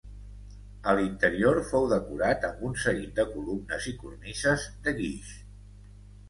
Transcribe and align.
A 0.93 0.93
l'interior 0.99 1.59
fou 1.71 1.85
decorat 1.91 2.47
amb 2.49 2.63
un 2.69 2.73
seguit 2.85 3.13
de 3.19 3.27
columnes 3.35 3.87
i 3.93 3.95
cornises 4.05 4.67
de 4.89 4.95
guix. 5.03 5.37